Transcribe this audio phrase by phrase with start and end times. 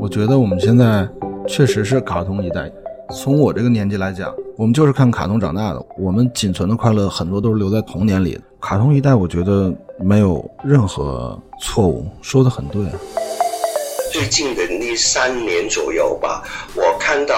[0.00, 1.06] 我觉得我们现在
[1.46, 2.72] 确实是卡通一代。
[3.10, 8.40] 从我这个年纪来讲，我们就是看卡通长大的，我们仅存的快乐很多都是留在童年里的。
[8.62, 12.82] 卡通一代，我觉得没有任何错误，说的很对。
[14.10, 16.42] 最近的那三年左右吧，
[16.74, 17.34] 我看到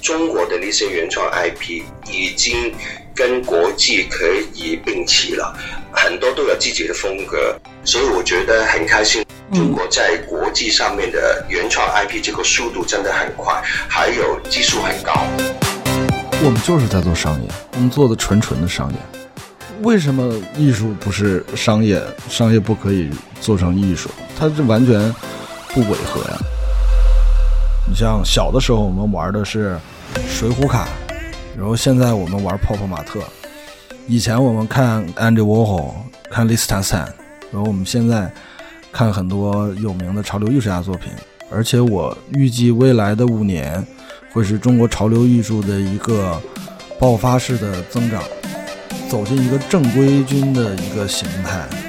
[0.00, 1.82] 中国的那些原创 IP
[2.12, 2.72] 已经
[3.16, 5.56] 跟国际可以并齐了，
[5.90, 9.24] 很多都有自己的风格，所以我觉得很开心。
[9.52, 15.14] 中国在国际上面的原创 IP 这个速度真的很快，还有技术很高。
[16.44, 18.96] 我们就是在做商业，我们做的纯纯的商业。
[19.80, 22.02] 为什么艺术不是商业？
[22.28, 23.08] 商业不可以
[23.40, 24.10] 做成艺术？
[24.38, 25.00] 它这完全
[25.72, 26.38] 不违和呀。
[27.88, 29.78] 你像小的时候我们玩的是
[30.28, 30.86] 水浒卡，
[31.56, 33.20] 然后现在我们玩泡泡玛特。
[34.06, 35.92] 以前我们看 Andy Warhol，
[36.30, 36.94] 看 Lee Stan，
[37.50, 38.30] 然后我们现在。
[38.92, 41.12] 看很多有名的潮流艺术家作品，
[41.50, 43.86] 而且我预计未来的五年
[44.32, 46.40] 会是中国潮流艺术的一个
[46.98, 48.22] 爆发式的增长，
[49.06, 51.85] 走进一个正规军的一个形态。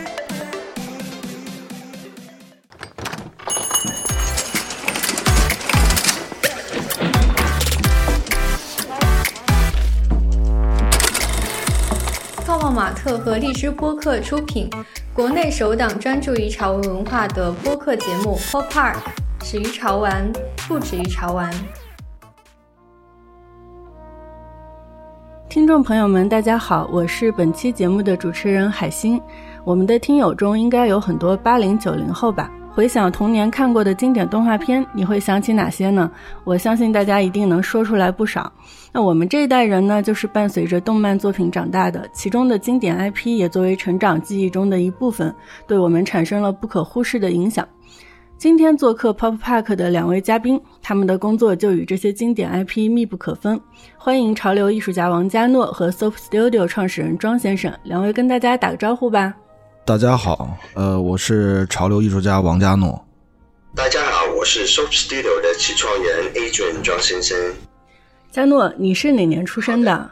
[13.15, 14.67] 和荔枝播客出品。
[15.13, 18.95] 国内首档专注于潮文文化的播客节目《Pop Park》，
[19.43, 20.33] 始于潮玩，
[20.67, 21.53] 不止于潮玩。
[25.47, 29.21] 听众朋友们，大家好，我是本期节目的主持人海星。
[29.63, 32.51] 我们的听友中应该有很多八零九零后吧？
[32.77, 36.11] 回想童年看过的经典动画片，你会想起哪些呢？
[36.43, 38.53] 我相信大家一定能说出来不少。
[38.91, 45.33] 那我们这一代人呢，就是伴随着动漫作品长大的，其中的经典 IP 也作为成长记忆中的一部分，
[45.65, 47.67] 对我们产生了不可忽视的影响。
[48.37, 53.59] 今天做客 Pop Park 的两位嘉宾，他们的工作就与这些经典 IP 密不可分。
[53.97, 59.33] 欢迎潮流艺术家王嘉诺和 Soap Studio 创始人庄先生，两位跟大家打个招呼吧。
[59.87, 63.01] 大家好，呃，我是潮流艺术家王嘉诺。
[63.73, 67.37] 大家好，我是 Soap Studio 的起创人 Adrian 庄先生。
[68.29, 70.09] 嘉诺，你是哪年出生的？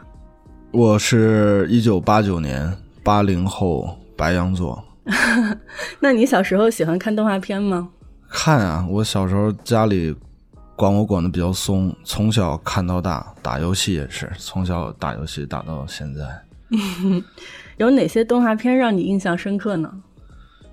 [0.70, 4.82] 我是一九八九年，八零后，白羊座。
[6.00, 7.90] 那你小时候喜欢看动画片吗？
[8.30, 10.16] 看啊，我小时候家里
[10.74, 16.22] 管我管的比较松，从小看到大，打游戏也是从小打游戏打到现在。
[17.76, 19.92] 有哪些动画片让你印象深刻呢？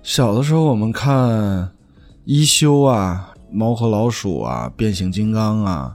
[0.02, 1.70] 小的时候我们看
[2.24, 5.94] 一休啊、猫和老鼠啊、变形金刚啊，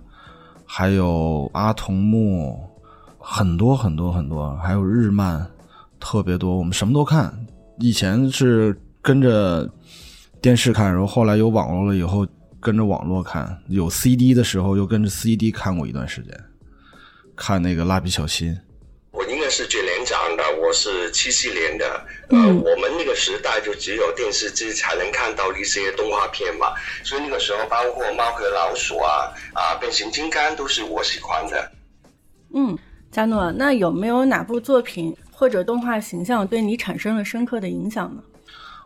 [0.66, 2.60] 还有阿童木，
[3.18, 5.46] 很多很多很多，还有日漫，
[6.00, 6.56] 特别多。
[6.58, 7.34] 我们什么都看。
[7.80, 9.68] 以前是跟着
[10.40, 12.28] 电视看，然后后来有网络了以后
[12.60, 13.58] 跟着网络看。
[13.68, 16.40] 有 CD 的时候又跟着 CD 看过一段时间，
[17.36, 18.56] 看那个蜡笔小新。
[19.12, 19.79] 我应该是最
[20.70, 22.06] 我是七七年的。
[22.30, 26.68] 呃，我们那个时代就只有电视机才能看到一些动画片嘛，
[27.04, 31.72] 所以那个时候包括猫和老鼠啊、啊变形金刚都是我喜欢的。
[32.54, 32.78] 嗯，
[33.12, 38.22] 加诺，那有没有哪部作品或者动画形象对你产生了深刻的影响呢？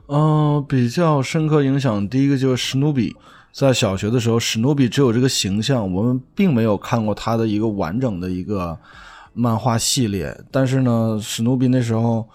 [0.07, 3.13] 嗯，比较深刻影响，第一个就是史努比。
[3.51, 8.79] 在小学的时候，史努比只有这个形象，我们并没有看过他的一个完整的一个。
[9.33, 12.27] 漫画系列，但是呢，史努比那时候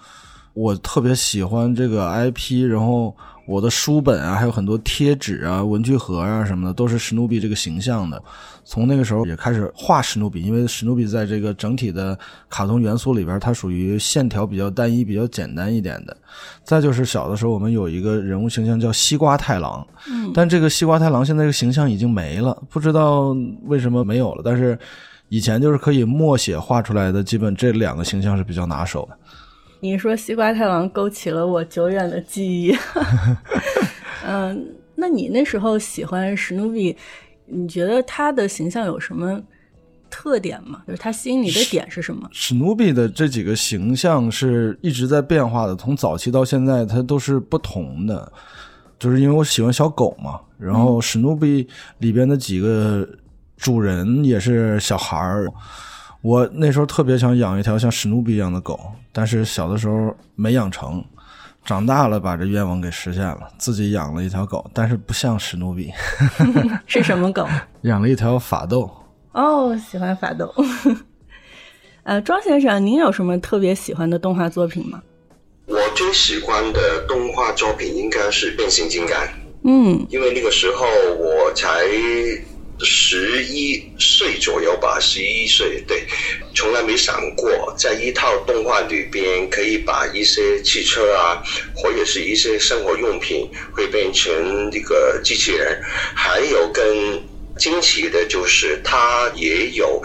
[0.54, 3.14] 我特别喜欢这个 IP，然后
[3.46, 8.20] 我的书本啊，还有很多贴纸啊、文具盒啊什么的，都是史努比这个形象的。
[8.64, 12.18] 从那个时候也开始画史努比，因为史努比在这个整体的
[12.50, 16.14] 卡通元素里边，它属于线条比较单一、比较简单一点的。
[16.64, 23.34] 再就是小的时候，我们有一个人物形象叫西瓜太郎，嗯，但这个西瓜太郎现在这个形象已经没了，不知道
[23.64, 24.78] 为什么没有了，但是。
[25.28, 29.16] 以前就是可以默写画出来的，基本这两个形象是比较拿手的。
[29.80, 32.74] 你说西瓜太郎勾起了我久远的记忆。
[34.26, 36.96] 嗯，那你那时候喜欢史努比，
[37.46, 39.40] 你觉得他的形象有什么
[40.10, 40.82] 特点吗？
[40.86, 42.28] 就是他吸引你的点是什么？
[42.32, 48.32] 史努比的这几个形象是一直在变化的，从早期到现在，它都是不同的。
[48.98, 53.08] 就是因为我喜欢小狗嘛，然后史努比里边的几个。
[53.58, 55.52] 主人也是小孩儿，
[56.22, 58.78] 我那时候特别想养一条像史努比一样的狗，
[59.12, 61.04] 但是小的时候没养成，
[61.64, 65.92] 长大了把这愿望给实现了，自己养了一条狗，但是不像史努比，
[66.86, 67.46] 是什么狗？
[67.82, 68.90] 养了一条法斗。
[69.32, 70.54] 哦，喜欢法斗。
[72.04, 75.02] 呃，庄先生，您有什么特别喜欢的动画作品吗？
[75.66, 79.18] 我最喜欢的动画作品应该是变形金刚。
[79.64, 80.86] 嗯，因为那个时候
[81.18, 81.68] 我才
[82.80, 86.04] 十一岁左右吧，十一岁，对，
[86.54, 91.42] 从来没想过在一套动画里边可以把一些汽车啊，
[91.74, 95.80] 或者是一些生活用品会变成那个机器人，
[96.14, 97.22] 还有更
[97.56, 100.02] 惊奇的就是它也有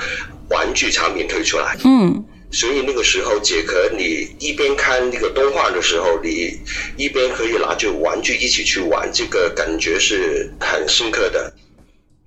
[0.49, 1.77] 玩具产品推出来。
[1.83, 2.25] 嗯。
[2.51, 6.55] 所以那个时候，杰克，你一边看那个动画的时候，你
[6.97, 11.51] 一边可以拿着玩具一起去玩，这个感觉是很深刻的。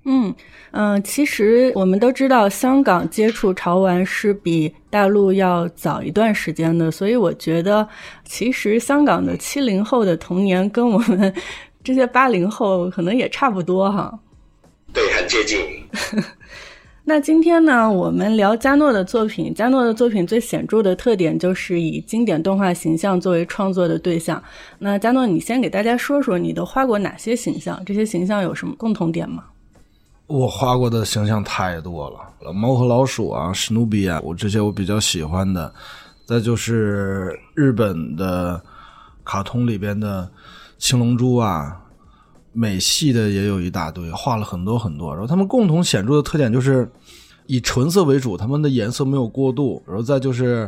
[0.09, 0.33] 嗯
[0.71, 7.85] 嗯，其实我们都知道，香港接触潮玩是比大陆要早一段时间的，所以我觉得，
[8.23, 11.33] 其实香港的七零后的童年跟我们
[11.83, 14.17] 这些八零后可能也差不多哈。
[14.93, 15.59] 对，很接近。
[17.03, 19.53] 那今天呢，我们聊加诺的作品。
[19.53, 24.41] 加诺的作品最显著的特点就是以经典动画形象作为创作的对象。
[24.79, 27.81] 那加诺，你先给大家说说你都画过哪些形象？
[27.85, 29.43] 这些形象有什么共同点吗？
[30.27, 35.73] 我画过的形象太多了，猫和老鼠啊，史努比啊，我这些我比较喜欢的。
[36.25, 38.61] 再就是日本的
[39.23, 40.29] 卡通里边的
[40.77, 41.81] 青龙珠啊。
[42.53, 45.11] 美系的也有一大堆，画了很多很多。
[45.11, 46.91] 然后他们共同显著的特点就是
[47.45, 49.79] 以纯色为主，他们的颜色没有过度。
[49.85, 50.67] 然后再就是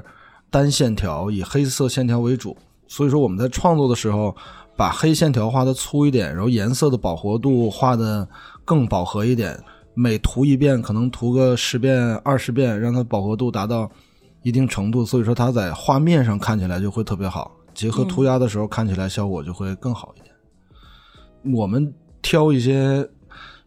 [0.51, 2.55] 单线条，以黑色线条为主。
[2.87, 4.35] 所以说我们在创作的时候，
[4.75, 8.27] 把黑线条画的粗一点，然后颜色的饱和度画的
[8.69, 9.59] 更饱和一点。
[9.95, 13.89] 每涂一遍，可能涂个十遍、二十遍，让它饱和度达到
[14.43, 15.03] 一定程度。
[15.03, 21.55] 所以说它在画面上看起来就会特别好，结合涂鸦的时候看起来效果就会更好一点。
[21.55, 23.09] 我们挑一些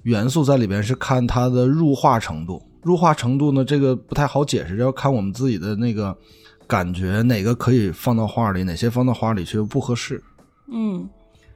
[0.05, 2.63] 元素在里边，是看它的入画程度。
[2.83, 6.17] 入画程度呢，这个不太好解释，要看我们自己的那个
[6.69, 10.23] 感觉，哪个可以放到画里，哪些放到画里去不合适。
[10.71, 11.07] 嗯，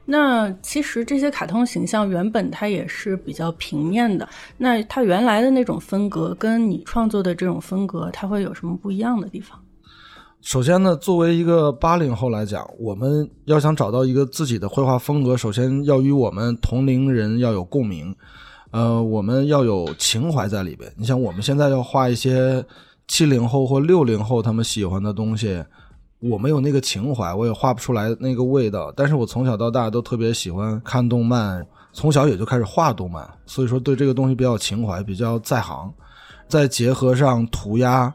[0.07, 4.27] 那其实这些卡通形象原本它也是比较平面的，
[4.57, 9.59] 那它原来的那种风格跟你创作的这种风格，它会有什么不一样的地方？
[10.43, 18.15] 首先呢，作为一个八零后来讲，我们要想找到一个自己的绘画风格，首先要与我们同龄人要有共鸣，
[18.71, 20.89] 呃，我们要有情怀在里边。
[20.97, 22.65] 你像我们现在要画一些
[23.09, 25.65] 七零后或六零后他们喜欢的东西，
[26.21, 28.93] 我没有那个情怀，我也画不出来那个味道。
[28.97, 35.93] 但是我从小到大都特别喜欢看动漫，从小也就开始画动漫，所以说对这个东西比较情怀，比较在行。
[36.49, 38.13] 再结合上涂鸦。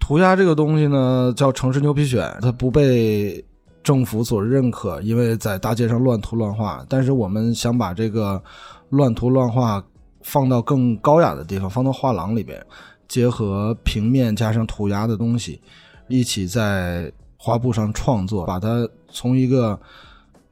[0.00, 3.44] 涂鸦这个东西呢，叫城市牛皮癣，它不被
[3.84, 6.84] 政府所认可，因为在大街上乱涂乱画。
[6.88, 8.42] 但是我们想把这个
[8.88, 9.84] 乱涂乱画
[10.22, 12.60] 放到更高雅的地方，放到画廊里边，
[13.06, 15.60] 结合平面加上涂鸦的东西，
[16.08, 19.78] 一起在画布上创作，把它从一个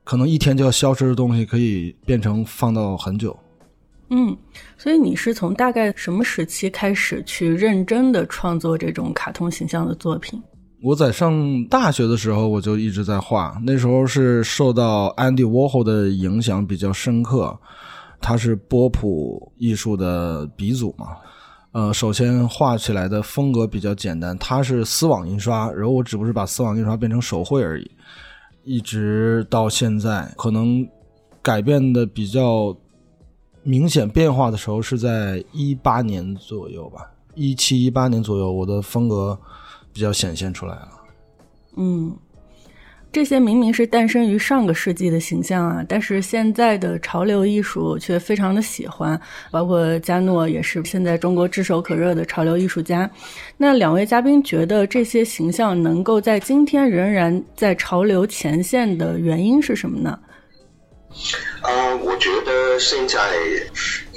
[0.05, 3.37] 可能一天就要消失的东西，可以变成放到很久。
[4.09, 4.37] 嗯，
[4.77, 10.43] 所以你是从大概什么时期开始去认真的创作这种卡通形象的作品？
[10.83, 13.61] 我在上大学的时候，我就一直在画。
[13.65, 17.57] 那时候是受到 Andy Warhol 的影响比较深刻，
[18.19, 21.19] 他是波普艺术的鼻祖嘛。
[21.73, 27.91] 呃，首先画起来的风格比较简单，它是丝网印刷，然后我只不过是把丝网印刷变成手绘而已。
[28.65, 30.87] 一直到现在，可能
[31.43, 32.77] 改变的比较。
[33.63, 39.39] 明显变化的时候是在一八年左右吧，一七一八年左右，我的风格
[39.93, 40.89] 比较显现出来了。
[41.77, 42.17] 嗯，
[43.13, 53.11] 这些明明是诞生于上个世纪的形象啊，但是现在的潮流艺术却非常的喜欢，包括加诺也是现在中国炙手可热的潮流艺术家。
[53.57, 60.17] 那两位嘉宾觉得这些形象能够在今天仍然在潮流前线的原因是什么呢？
[61.63, 63.19] 啊，我觉得现在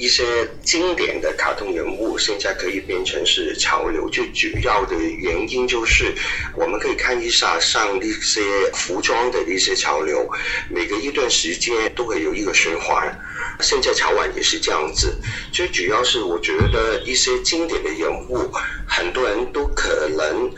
[0.04, 0.26] 一些
[0.62, 6.14] 经典的卡通人物现在可以变成是潮流，最主要的原因就是
[6.58, 8.42] 我们可以看一下上一些
[8.74, 10.30] 服装的一些潮流，
[10.70, 13.18] 每隔一段时间都会有一个循环。
[13.62, 15.18] 现在潮玩也是这样子，
[15.54, 18.52] 最主要是我觉得一些经典的人物，
[18.86, 20.52] 很多人都可能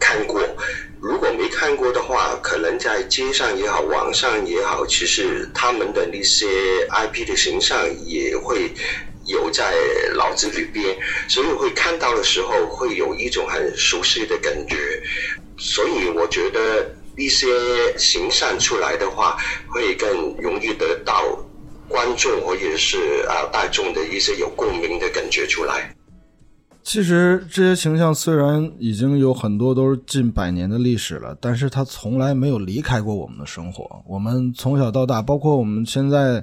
[0.00, 0.42] 看过。
[1.00, 6.46] 如果没看过的话，可能在街上也好，网上也好，其实他们的那些
[6.90, 8.72] IP 的形象也会
[9.24, 9.74] 有在
[10.16, 10.96] 脑子里边，
[11.28, 15.00] 所以会看到的时候会有一种很熟悉的感觉。
[15.56, 17.46] 所以我觉得一些
[17.96, 19.36] 形象出来的话，
[19.68, 21.38] 会更容易得到
[21.88, 25.94] 观众或者是啊大众的一些有共鸣的感觉出来。
[26.88, 34.02] 其实这些形象虽然已经有很多都是近百年的历史了，但是它从来没有离开过我们的生活。
[34.06, 36.42] 我们从小到大，包括我们现在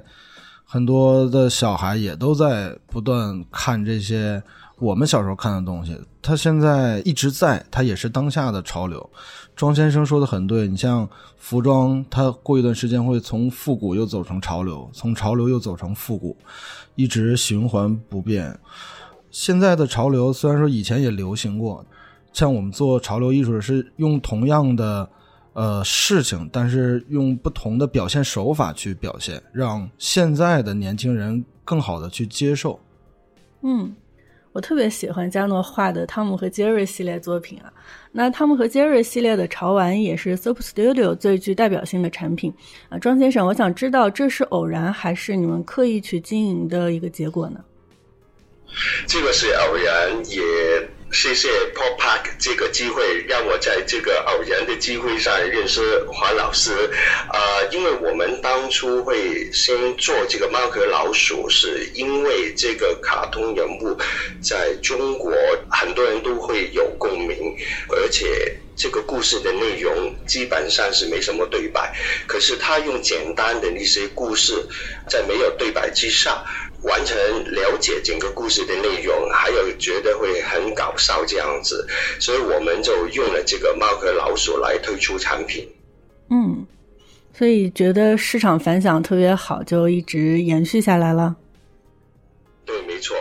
[0.64, 4.40] 很多的小孩也都在不断看这些
[4.78, 6.00] 我们小时候看的东西。
[6.22, 9.10] 它现在一直在，它也是当下的潮流。
[9.56, 16.36] 庄先生说的很对，你像服装，它过一段时间会从复古又走成潮流，从潮流又走成复古，
[16.94, 18.56] 一直循环不变。
[19.38, 21.84] 现在的潮流虽然说以前也流行过，
[22.32, 25.06] 像我们做潮流艺术是用同样的
[25.52, 32.80] 呃事情，但是用不同的表现手法去表现，让现在的年轻人更好的去接受。
[33.60, 33.94] 嗯，
[34.52, 37.70] 我特别喜欢加诺画的汤姆和杰瑞系列作品啊。
[38.12, 42.50] 那汤姆和杰瑞系列的潮玩也是 Soap Studio 最具代表性的产品
[42.88, 42.98] 啊。
[42.98, 47.60] 庄先生，我想知道这是偶然还是你们刻意去经营的一个结果呢？
[49.06, 50.42] 这个是偶然，也
[51.12, 56.72] 谢谢 Pop Park 这个机会，让我在这个偶然的机会上认识黄老师。
[57.28, 57.38] 啊，
[57.70, 63.96] 因为我们当初会先做这个猫和老鼠，是因为这个卡通人物
[64.42, 65.32] 在中国
[65.70, 67.54] 很多人都会有共鸣，
[67.88, 71.94] 而且这个故事的内容基本上是没什么对白，
[72.26, 74.52] 可是他用简单的那些故事，
[75.08, 76.44] 在没有对白之下。
[76.86, 77.16] 完全
[77.52, 81.86] 了解整个故事的内容，还有觉得会很搞笑这样子，
[82.20, 85.68] 所以我们就用了这个猫和老鼠来推出产品。
[86.30, 86.66] 嗯，
[87.32, 91.36] 所以觉得市场反响特别好，就一直延续下来了。
[92.64, 93.16] 对，没错。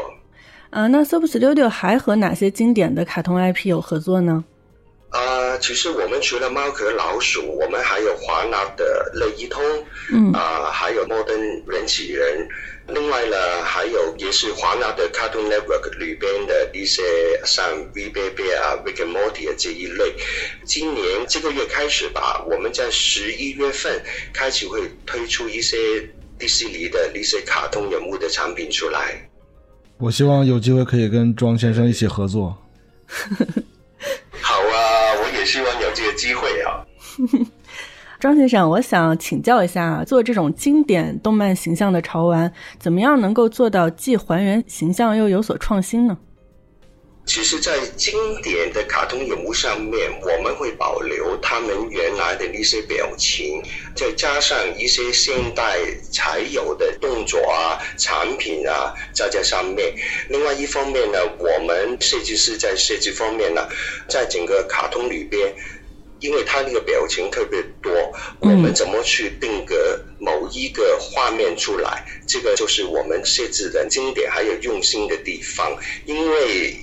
[0.69, 4.43] 啊，那 Super Studio 还和哪些经典的卡通 IP 有合作呢？
[5.09, 9.63] 啊，其实我们除了猫和老鼠，我们还有华纳的乐一通，
[10.11, 12.47] 嗯，啊，还有摩登人气人。
[12.87, 17.01] 另外呢，还有也是华纳的 Cartoon Network 里边的一些
[17.43, 17.65] 像
[17.95, 20.13] V Baby 啊、Rick and Morty 这一类。
[20.63, 25.77] 今年这个月开始吧，我们在十一月份开始会推出一些
[26.37, 29.27] 迪士尼的一些卡通人物的产品出来。
[29.97, 32.55] 我希望有机会可以跟庄先生一起合作。
[34.41, 36.85] 好啊，我也希望有这个机会啊。
[38.19, 46.17] 庄先生，我想请教一下，做这种经典动漫形象的潮玩，怎么样能够做到既还原形象又有所创新呢？
[47.27, 53.63] 其实，在经典的卡通人物上面，我们会保留他们原来的那些表情，
[53.95, 55.79] 再加上一些现代
[56.11, 59.91] 才有的动作啊、产品啊，在这上面。
[60.29, 63.67] 另外一方面呢，我们设计师在设计方面呢，
[64.07, 65.51] 在整个卡通里边。
[66.19, 67.91] 因为他那个表情特别多，
[68.39, 72.05] 我们怎么去定格某一个画面出来？
[72.27, 75.77] 这个就是我们设置的经典还有用心的地方。
[76.05, 76.77] 因为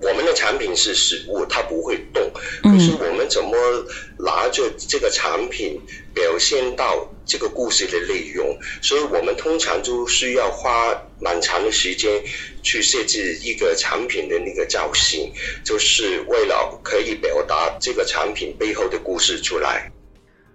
[0.00, 2.30] 我们的产品是实物，它不会动，
[2.62, 3.50] 可是我们怎么
[4.18, 5.80] 拿着这个产品
[6.14, 7.14] 表现到？
[7.30, 12.10] 这个故事的内容，所以我们通常就需要花蛮长的时间
[12.62, 15.32] 去设置一个产品的那个造型，
[15.64, 19.90] 就是为了可以表达这个产品背后的故事出来。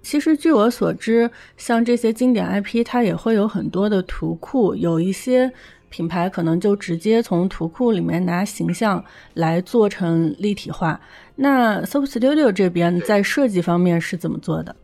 [0.01, 5.49] 其实据我所知，像这些经典 IP，它也会有很多的图库，有一些
[5.89, 9.03] 品牌可能就直接从图库里面拿形象
[9.33, 10.99] 来做成立体化。
[11.35, 14.75] 那 Soap Studio 这边在设计方面是怎么做的？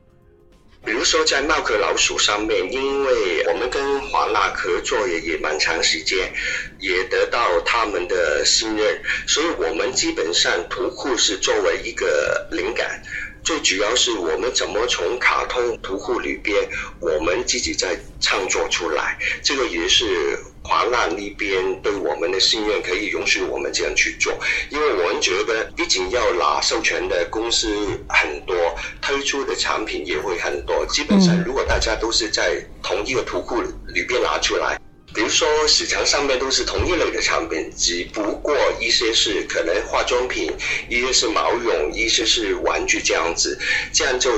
[0.86, 6.34] 比如说在猫和老鼠上面，因为我们跟华纳合作也也蛮长时间，
[6.80, 13.02] 也得到他们的信任，所以我们基本上图库是作为一个灵感。
[13.44, 16.68] 最主要是我们怎么从卡通图库里边，
[17.00, 24.38] 我们自己在创作出来，这个也是华纳那边对我们的信任，可以允许我们这样去做。
[24.70, 27.68] 因为我们觉得，毕竟要拿授权的公司
[28.08, 28.56] 很多，
[29.02, 30.86] 推出的产品也会很多。
[30.88, 34.78] 基本上，如果大家都是在同一个图库里边拿出来。
[35.14, 40.52] 比如说，市场上面都是同一类的产品，只不过一些是可能化妆品，
[40.88, 43.58] 一些是毛绒，一些是玩具这样子，
[43.92, 44.32] 这样就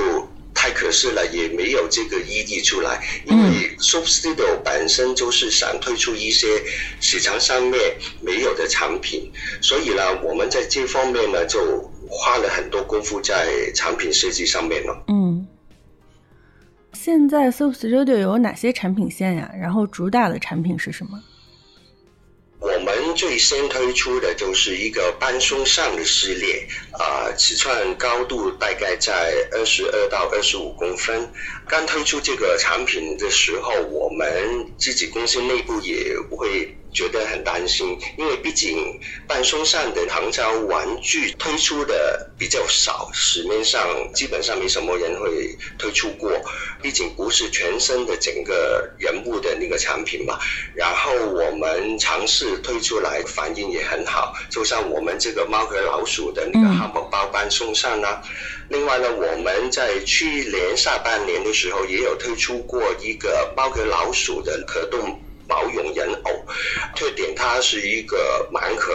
[0.54, 3.02] 太可惜了，也没有这个意义出来。
[3.26, 6.62] 因为 Soap Studio 本身就是想推出一些
[7.00, 11.60] 市场上面没有的产品，所以呢，我们在这方面呢就
[12.08, 15.04] 花了很多功夫在产品设计上面了。
[15.08, 15.21] 嗯。
[17.04, 19.52] 现在 Soap Studio 有哪些产品线呀？
[19.60, 21.20] 然后主打的产品是什么？
[22.60, 31.28] 我们最先推出的就是一个半松上的系列，啊，尺寸高度大概在二十二到二十五公分。
[31.66, 46.30] 刚推出这个产品的时候，我们自己公司内部也会觉得很担心，因为毕竟半松散的唐朝玩具推出的比较少，市面上基本上没什么人会推出过。
[46.82, 50.38] 毕竟不是全身的整个人物的那个产品嘛。
[50.74, 54.34] 然后我们尝试推出来，反应也很好。
[54.50, 58.20] 就像我们这个猫和老鼠的那个汉堡包半松散啊。
[58.68, 65.20] 另外呢，我们在去年下半年的时候也有推出过一个猫和老鼠的可动。
[65.52, 66.46] 毛绒人偶，
[66.96, 68.94] 特点它是一个盲盒，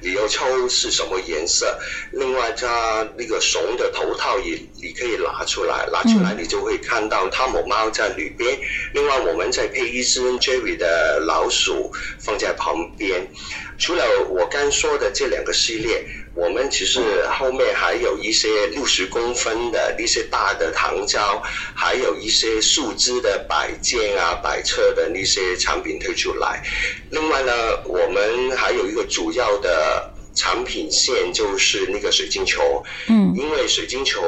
[0.00, 1.78] 你要抽是什么颜色。
[2.12, 8.58] 另外，它那个熊的头套也你可以拿出来，拿出来你就会看到汤姆猫在里边。
[8.94, 13.28] 另外，我们再配一只 Jerry 的老鼠放在旁边。
[13.76, 16.06] 除了我刚说的这两个系列。
[16.38, 17.00] 我们其实
[17.36, 21.42] 后面还有一些六十公分的那些大的糖胶，
[21.74, 26.62] 还有一些树枝的摆件啊、摆设的那些产品推出来。
[27.10, 27.52] 另外呢，
[27.86, 32.84] 我们还有一个主要的产品线就是那个水晶球。
[33.08, 34.22] 嗯，因为水晶球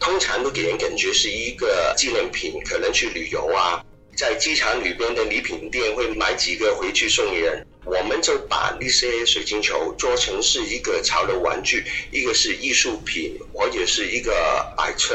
[0.00, 3.80] 通常都给人感觉是一个纪念品，可能去旅游啊，
[4.16, 7.64] 在机场里边的礼品店会买几个回去送人。
[7.84, 14.32] 我们就把那些水晶球做成是一个潮流玩具，一个是艺术品，或者是一个
[14.76, 15.14] 摆车，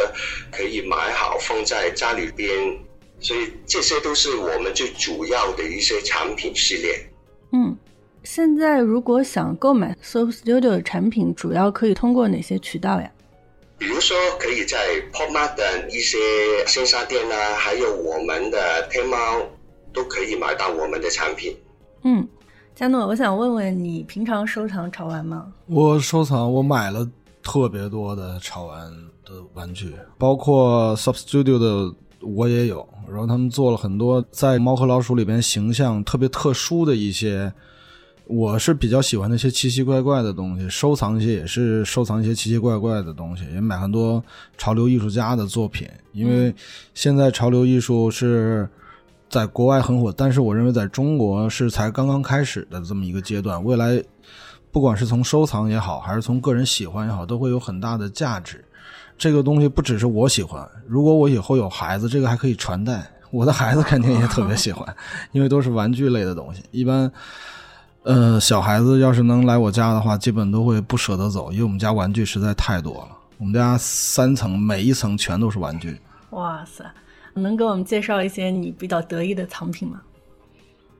[0.51, 2.77] 可以买好放在家里边。
[3.19, 7.09] 所以这些都是我们最主要的一些产品系列。
[7.51, 7.75] 嗯，
[8.23, 13.09] 现在如果想购买 Soap Studio 的产品，主要可以通过哪些渠道呀？
[13.79, 16.17] 比如说，可以在 PopMart 的一些
[16.67, 19.47] 线下店呢，还有我们的天猫，
[19.93, 21.55] 都可以买到我们的产品。
[22.03, 22.27] 嗯。
[22.77, 25.51] 佳诺，我想问问你，平常收藏潮玩吗？
[25.65, 27.09] 我收藏，我买了
[27.41, 28.91] 特别多的潮玩
[29.25, 31.91] 的玩具，包括 Sub Studio 的
[32.21, 32.87] 我也有。
[33.09, 37.51] 然后他们做了很多在猫和老鼠里边形象特别特殊的一些，
[38.27, 44.23] 我是比较喜欢那些奇奇怪怪的东西，收藏一些也是收藏一些奇奇怪怪的东西，也买很多
[44.55, 46.53] 潮流艺术家的作品，因为
[46.93, 48.69] 现在潮流艺术是。
[49.29, 53.63] 在国外很火，但是我认为在中国是才刚刚开始的这么一个阶段。
[53.63, 54.01] 未来，
[54.71, 58.63] 不管是从收藏也好，还是从个人喜欢也好，都会有很大的价值。
[59.17, 63.11] 这个东西不只是我喜欢，如果我以后有孩子，这个还可以传代。
[63.29, 64.95] 我的孩子肯定也特别喜欢，
[65.33, 66.63] 因为都是玩具类的东西。
[66.71, 67.11] 一般，
[68.03, 73.09] 呃，小孩子要是能来我家的话，基本都会不舍得走，因为我们家玩具实在太多了。
[73.37, 75.99] 我们家三层，每一层全都是玩具。
[76.29, 76.85] 哇塞！
[77.37, 80.01] 能给我们介绍一些你比较得意的藏品吗？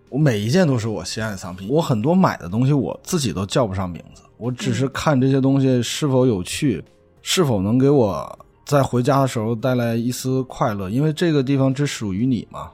[0.10, 1.68] 我每一件都是我心爱的藏品。
[1.70, 6.82] 我很多买的东西我自己都叫不上名字，我只是看这些东西是否有趣，
[7.22, 10.90] 是否能给我在回家的时候带来一丝快乐。
[10.90, 12.72] 因为这个地方只属于你嘛，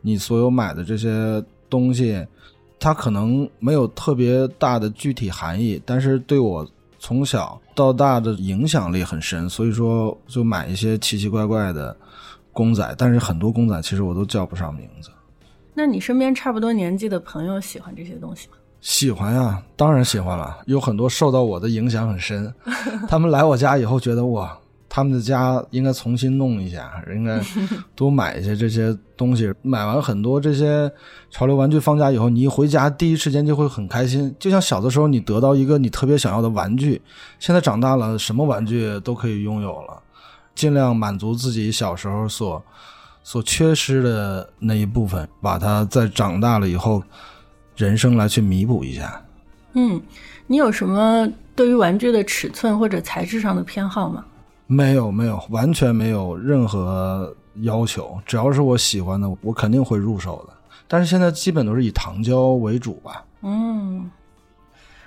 [0.00, 2.26] 你所有买的这些东西，
[2.78, 6.66] 它可能没有特别大的具体含义，但是对我
[6.98, 11.94] 从小到大的影响力很深，所以说就买一些奇奇怪怪的。
[12.52, 15.10] 公仔，但是很多公仔其实我都叫不上名字。
[15.74, 18.54] 那你身边差不多年纪的朋友喜欢这些东西吗？
[18.80, 20.58] 喜欢呀，当然喜欢了。
[20.66, 22.52] 有很多受到我的影响很深，
[23.08, 24.58] 他们来我家以后觉得哇，
[24.88, 27.40] 他们的家应该重新弄一下，应该
[27.94, 29.52] 多买一些这些东西。
[29.62, 30.90] 买完很多这些
[31.30, 37.00] 潮流玩具放家以后，你一回家第一时间就会很开心，就像小的时候你得到一个你特别想要的玩具，
[37.38, 39.99] 现在长大了什么玩具都可以拥有了。
[40.60, 42.62] 尽量满足自己小时候所
[43.22, 47.02] 所缺失的那一部分，把它在长大了以后，
[47.76, 49.24] 人生来去弥补一下。
[49.72, 49.98] 嗯，
[50.46, 54.22] 你有什么对于玩具的尺寸或者材质上的偏好吗？
[54.66, 58.20] 没有，没有，完全没有任何要求。
[58.26, 60.52] 只要是我喜欢的，我肯定会入手的。
[60.86, 63.24] 但是现在基本都是以糖胶为主吧。
[63.40, 64.10] 嗯。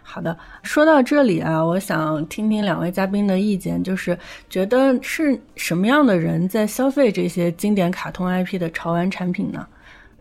[0.04, 4.18] 好的，说到这里啊，我想听听两位嘉宾的意见，就是
[4.50, 9.66] 觉得是什么样的人在消费这些经典卡通 IP 的潮玩产品呢？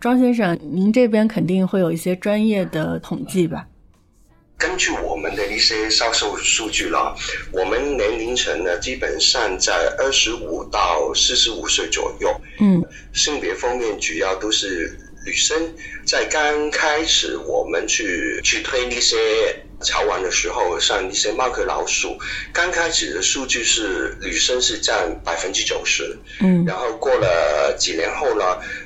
[0.00, 3.66] 庄先生，您这边肯定会有一些专业的统计吧？
[4.56, 7.14] 根据我们的一些销售数据了，
[7.52, 12.40] 我们年龄层呢，基本上在二十五到四十五岁左右。
[12.60, 15.74] 嗯，性别方面主要都是女生。
[16.06, 19.16] 在刚开始我们去去推那些。
[19.85, 22.16] 潮玩的时候，像一些猫和老鼠，
[22.52, 28.44] 刚开始的数据是女生是占百分之九十，嗯，然后过了几年后呢，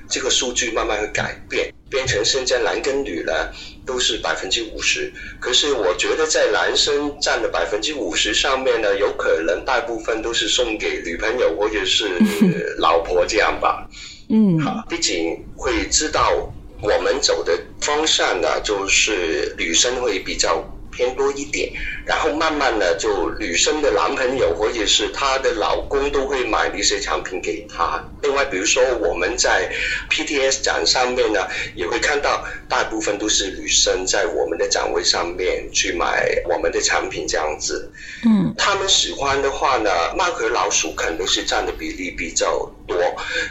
[0.09, 3.51] 这个数据慢慢会改变，变成现在男跟女呢
[3.85, 5.13] 都是百分之五十。
[5.39, 12.09] 可是我觉得在男生占的百分之五十上面呢，有可能大部分都是送给女朋友或者是
[12.81, 13.97] 老婆这样吧，嗯，
[14.29, 16.53] 嗯好，毕竟会知道。
[16.83, 20.73] 我们走的方向呢，就是女生会比较。
[20.97, 21.71] 偏多一点，
[22.07, 28.03] 然后慢慢的就女生的男朋友或者是她的老公都会买一些产品给她。
[28.23, 29.69] 另外，比如说我们在
[30.09, 37.91] PTS 展上面呢，也会看到大部分都是女生在我们的展位上面去买我们的产品这样子。
[38.25, 42.97] 嗯，他们喜欢的话呢，猫和老鼠肯定是占的比例比较多。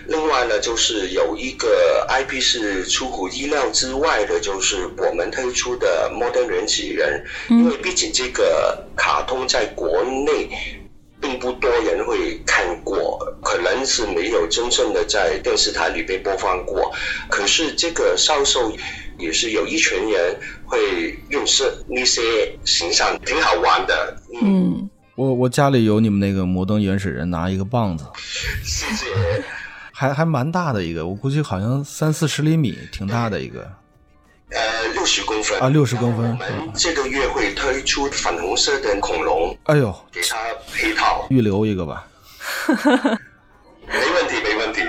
[0.07, 7.23] 另外呢，就是有一个 IP 是出乎意料之外的，就是我们推出的《摩登原始人》。
[7.53, 8.44] 因为毕竟这个
[8.95, 10.49] 卡通在国内
[11.21, 16.91] 并不多人会看过，可能是没有真正的在电视台里被播放过。
[17.29, 18.71] 可是这个销售
[19.17, 22.21] 也是有一群人会用是那些
[22.65, 24.17] 形象，挺好玩的。
[24.41, 28.05] 嗯，我我家里有你们那个摩登原始人，拿一个棒子，
[28.63, 29.05] 谢谢。
[29.91, 33.61] 还还蛮大的一个，我估计好像三四十厘米，挺大的一个。
[34.51, 34.59] 呃，
[35.05, 36.25] 六十公分啊，六十公分。
[36.25, 40.35] 我们这个月会推出粉红色的恐龙，哎呦，给他
[40.73, 42.07] 配套，预留一个吧。
[42.67, 44.81] 没问题，没问题。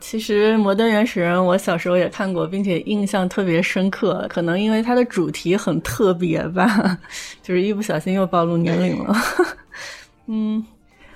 [0.00, 4.26] 其实《摩登原始人》我小时候也看过，并且印象特别深刻。
[4.30, 6.98] 可能因为它的主题很特别吧，
[7.44, 9.14] 就是一不小心又暴露年龄了。
[10.26, 10.64] 嗯。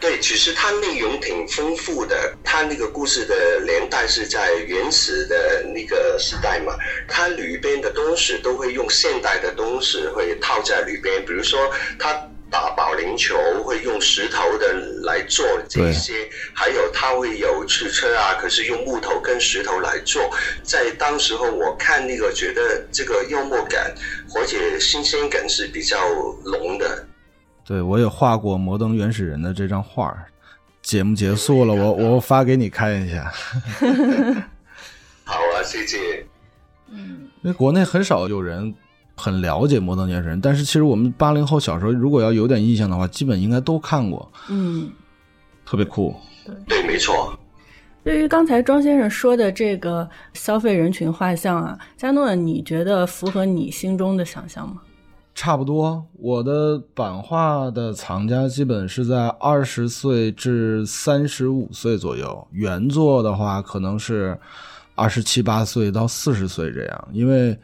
[0.00, 2.32] 对，其实它内容挺丰富的。
[2.44, 6.72] 它那个故事的年代是在原始的那个时代嘛，
[7.08, 11.24] 它里边的东西都会用现代的东西会套在里边。
[11.24, 12.12] 比如说，他
[12.50, 20.30] 打保龄球会用石头的来做这些，还有它会有汽车啊，可是用木头跟石头来做。
[20.62, 23.92] 在当时候我看那个，觉得这个幽默感
[24.28, 25.98] 或者新鲜感是比较
[26.44, 27.04] 浓的。
[27.68, 30.16] 对，我也画过《摩登原始人》的这张画
[30.80, 33.30] 节目结束了，我我发给你看一下。
[35.22, 36.26] 好啊，谢谢。
[36.90, 38.74] 嗯，因为国内很少有人
[39.14, 44.32] 很了解《摩登原始人》，但是其实我们八零后小时候如果要有点印象的话，基本应该都看过。
[44.48, 44.90] 嗯，
[45.66, 46.16] 特别酷。
[46.46, 47.38] 对对，没错。
[48.02, 54.80] 对于刚才庄先生说的这个消费人群画像啊，加诺，你觉得符合你心中的想象吗？
[55.38, 64.36] 差不多，我的版画的藏家基本是在二十岁至三十五岁左右，原作的话可能是
[64.96, 67.56] 二十七八岁到四十岁这样，因为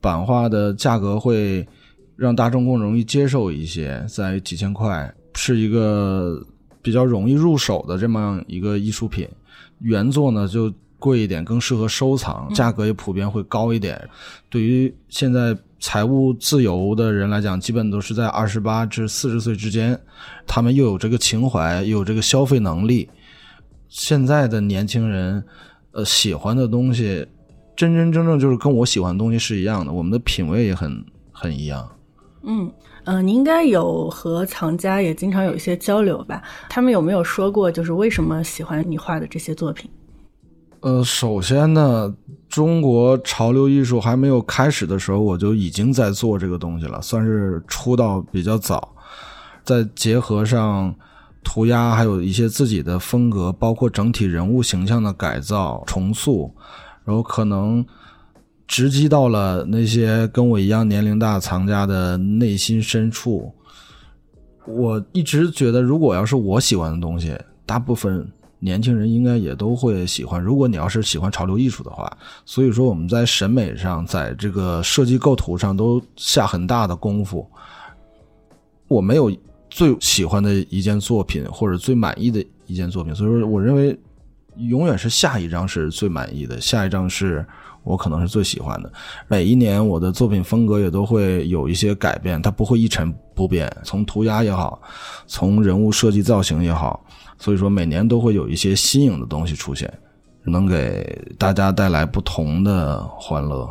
[0.00, 1.66] 版画的价格会
[2.14, 6.40] 让大众更容易接受一些，在几千块是一个
[6.80, 9.28] 比较容易入手的这么样一个艺术品，
[9.80, 14.08] 原作呢就贵一点，更适合收藏，价格也普遍会高一点。
[14.48, 15.58] 对于现在。
[15.78, 19.98] 财务自由的人来讲，基本都是在二十八至四十岁之间，
[20.46, 23.08] 他们又有这个情怀，又有这个消费能力。
[23.88, 25.44] 现在的年轻人，
[25.92, 27.26] 呃，喜欢的东西，
[27.76, 31.88] 真真正正就是跟我喜欢的东西是一样的，我们的品味也很很一样。
[32.42, 32.72] 嗯
[33.04, 36.42] 嗯，你应该有和藏家也经常有一些交流吧？
[36.68, 39.90] 他们有没有说过，就是为什么喜欢你画的这些作品？
[40.86, 42.14] 呃，首先呢，
[42.48, 48.94] 中国潮流艺术还没有开始的时候，我就已经在做这个东西了，算是出道比较早。
[49.64, 50.94] 再结合上
[51.42, 56.54] 涂鸦，还有一些自己的风格，包括整体人物形象的改造、重塑，
[57.04, 57.84] 然后可能
[58.68, 63.52] 直击到了那些跟我一样年龄大藏家的内心深处。
[64.68, 68.30] 我一直觉得，如果要是我喜欢的东西，大部分。
[68.58, 70.42] 年轻人应该也都会喜欢。
[70.42, 72.10] 如果你要是喜欢潮流艺术的话，
[72.44, 77.48] 所以说我们在审美上，在这个设计构图上都下很大的功夫。
[78.88, 79.30] 我没有
[79.68, 83.98] 最喜欢的一件作品或者最满意的一件作品，所以说我认为
[84.56, 87.44] 永远是下一张是最满意的，下一张是
[87.82, 88.90] 我可能是最喜欢的。
[89.28, 93.70] 每一年我的作品风格也都会有一些改变，它不会一成不变。
[93.84, 94.80] 从涂鸦也好，
[95.26, 97.04] 从人物设计造型也好。
[97.38, 99.92] 所以说，每年都会有一些新颖的东西出现，
[100.44, 103.68] 能给大家带来不同的欢乐。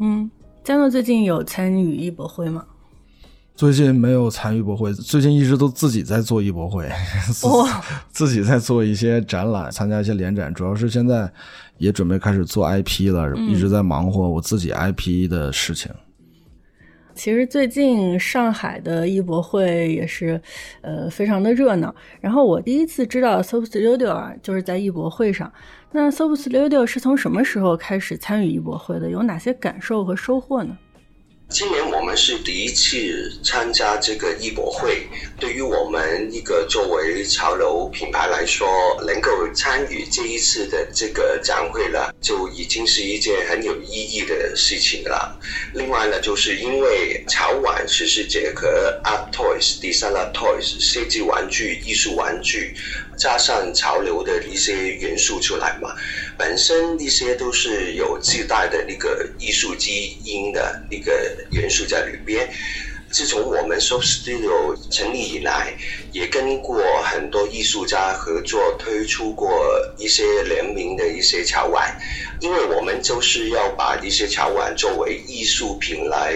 [0.00, 0.30] 嗯，
[0.64, 2.64] 佳诺最近有参与艺博会吗？
[3.54, 6.90] 最近没有参与博会，最近一直都自己在做艺博会，
[8.10, 10.52] 自己在做一些展览，参加一些联展。
[10.54, 11.30] 主要是现在
[11.76, 15.92] 也准备开始做 IP 了，一直在忙活我自己 IP 的事情。
[17.14, 20.40] 其实最近上海的艺博会也是，
[20.80, 21.94] 呃，非常的热闹。
[22.20, 25.52] 然后我第一次知道 Soap Studio 啊，就是在艺博会上。
[25.90, 29.10] 那 Soap Studio 是从什么时候开始参与艺博会的？
[29.10, 30.76] 有哪些感受和收获呢？
[31.52, 35.06] 今年我们是第一次参加这个艺博会，
[35.38, 38.66] 对于我们一个作为潮流品牌来说，
[39.06, 45.38] 能够参与这一次的这个展会了，就已经是一件很有意义的事情了。
[45.74, 52.74] 另外呢，就是因为潮玩其实结合 Art Toys、Design Art Toys 设计玩具、艺术玩具，
[53.16, 55.94] 加上潮流的一些元素出来嘛，
[56.36, 61.12] 本身一些都是有自带的那个艺术基因的那个。
[61.52, 62.48] 元素在里边。
[63.10, 65.74] 自从我们 Soft Studio 成立以来，
[66.12, 69.52] 也跟过很多艺术家合作，推出过
[69.98, 71.94] 一些联名的一些潮玩。
[72.40, 76.32] 因为我们就是要把一些潮玩作为艺术品来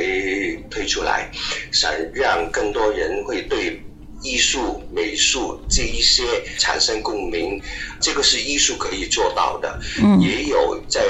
[0.71, 1.31] 推出来，
[1.73, 3.81] 想让更多人会对
[4.27, 6.23] 艺术、美术这一些
[6.59, 7.63] 产生共鸣。
[8.01, 11.01] 这个是艺术可以做到的，嗯也有在。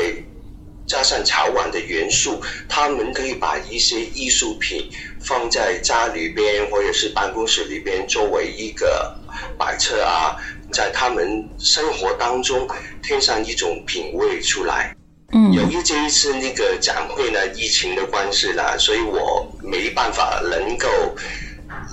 [0.89, 4.89] 加上潮玩的元素，他们可以把一些艺术品
[5.21, 9.13] 放在家里边或者是办公室里边，作为一个
[9.59, 10.37] 摆设啊，
[10.71, 12.69] 在他们生活当中
[13.03, 14.95] 添上一种品味出来。
[15.33, 20.89] 嗯，由于这一次那个展会呢，疫情的关系呢，所以我没办法能够。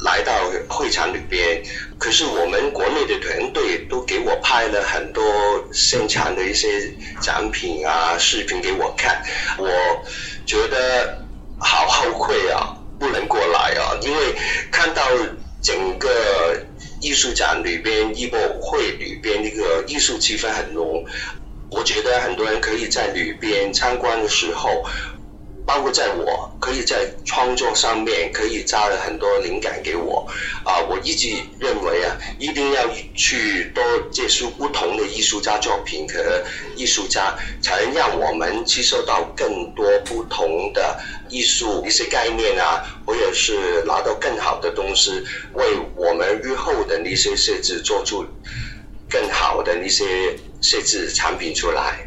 [0.02, 0.34] 来到
[0.68, 1.64] 会场里边，
[1.98, 5.24] 可是我们国内的团队都给我拍了很多
[5.72, 6.68] 现场的一些
[7.22, 9.24] 展品啊、视频给我看，
[9.58, 9.70] 我
[10.46, 11.24] 觉得
[11.58, 14.36] 好后悔啊，不能过来啊，因为
[14.72, 15.02] 看到
[15.62, 16.10] 整个
[17.00, 21.06] 艺术展里边、艺博会里边那个艺术气氛很浓，
[21.70, 24.84] 我觉得很多人可以在里边参观的时候。
[25.66, 30.28] 包括在我可以在创作上面可以加了很多灵感给我
[30.66, 30.80] 啊！
[30.90, 36.44] 我一直认为啊，一定要去多接触不同的艺术家作品和
[36.76, 41.00] 艺术家，才能让我们吸收到更多不同的
[41.30, 45.24] 艺术一些概念啊，或者是拿到更好的东西，
[45.54, 48.26] 为我们日后的那些设置做出
[49.10, 52.06] 更好的那些设置产品出来。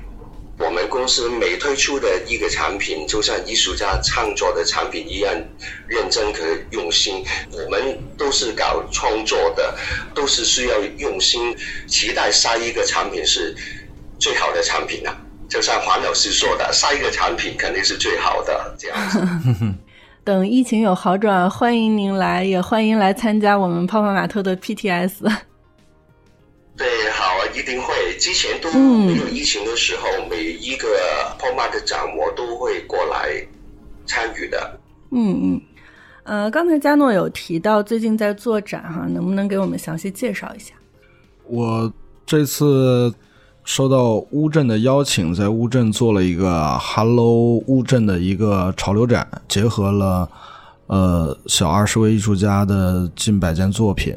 [0.59, 5.35] 我们公司每推出的一个产品，就像艺术家创作的产品一样
[5.87, 6.41] 认真和
[6.71, 7.25] 用心。
[7.53, 9.77] 我们都是搞创作的，
[10.15, 11.55] 都是需要用心，
[11.87, 13.55] 期待下一个产品是
[14.19, 15.15] 最好的产品啊！
[15.49, 19.21] 就像黄老师说的，下一个产品肯定是最好的这样子。
[20.25, 25.31] 等疫情有好转，欢迎您来，也欢迎来参加我们泡泡玛特的 PTS。
[26.77, 27.95] 对，好啊，一定会。
[28.19, 30.89] 之前都没有疫情的时候，每一个
[31.39, 33.31] p o m a 的展我都会过来
[34.07, 34.79] 参与的。
[35.11, 35.61] 嗯嗯，
[36.25, 40.75] 呃，刚才佳诺有提到最近在做展哈，能不能给我们详细介绍一下？
[41.49, 41.91] 我
[42.27, 43.15] 这次
[43.65, 50.29] 收到乌镇的邀请，在乌镇做了一个 Hello 乌镇的一个潮流展，结合了
[50.89, 54.15] 呃小二十位艺术家的近百件作品。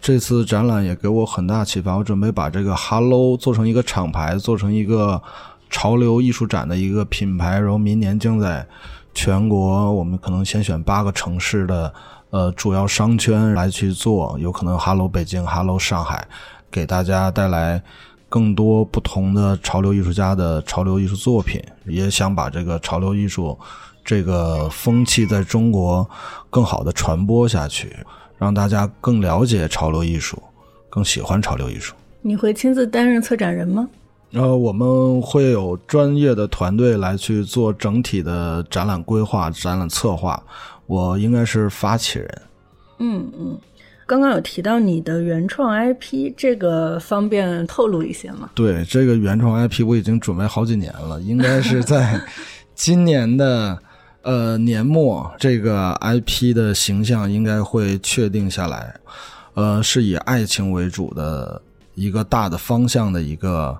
[0.00, 5.20] 这次展览也给我很大启发，我准备把这个 Hello 做成一个厂牌，做成一个
[5.68, 8.66] 潮流艺术展的一个品牌，然后明年将在
[9.12, 11.92] 全国，我们可能先选八个城市的
[12.30, 16.26] 呃主要商圈来去做，有可能 Hello 北京、Hello 上海，
[16.70, 17.82] 给大家带来
[18.28, 23.58] 更多不同的潮流艺术家的潮流艺术作品，也想把这个潮流艺术
[24.04, 26.08] 这个风气在中国
[26.48, 27.94] 更好的传播下去。
[28.38, 30.40] 让大家更了解潮流艺术，
[30.88, 31.94] 更喜欢潮流艺术。
[32.22, 33.88] 你会亲自担任策展人吗？
[34.32, 40.42] 呃，我们会有专业的团队来去做整体的展览规划、展览策划。
[40.86, 42.42] 我应该是发起人。
[42.98, 43.58] 嗯嗯，
[44.06, 48.50] 刚刚有提到你的原创 IP，这个方便透露一些吗？
[48.54, 52.20] 对，这个原创 IP 我已经准备好几年了，应该是在
[52.74, 53.78] 今年的。
[54.22, 58.94] 呃，年末这个 IP 的形象应该会确定下来，
[59.54, 61.62] 呃，是以爱情为主的
[61.94, 63.78] 一个大的方向的一个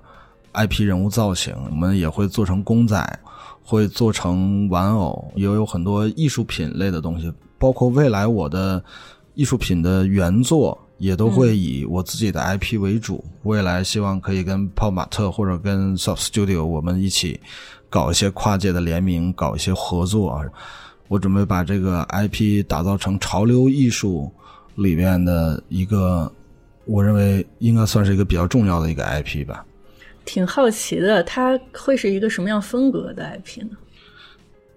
[0.53, 1.53] IP 人物造型。
[1.69, 3.19] 我们也会做成公仔，
[3.61, 8.83] 会做成玩偶，也有很多艺术品类的东西，包括未来我的
[9.35, 13.23] 艺术品的原作也都会以我自己的 IP 为主。
[13.43, 17.39] 未来希望可以跟泡玛特或者跟 Soft Studio 我们一起。
[17.89, 20.45] 搞一些跨界的联名，搞一些合作啊！
[21.07, 24.31] 我准备把这个 IP 打造成潮流艺术
[24.75, 26.31] 里面的一个，
[26.85, 29.65] 我认为应该算是一个比较重要的一个 IP 吧。
[30.23, 33.75] 挺好奇的，它会是一个什么样风格的 IP 呢？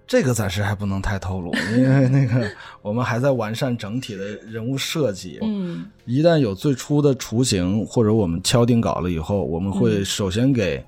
[0.07, 5.37] 这个暂时还不能太透露，因为那个我们还在完善整体的人物设计。
[5.43, 10.83] 嗯，一旦有最初的雏形或者我们敲定稿了以后，我们会首先给。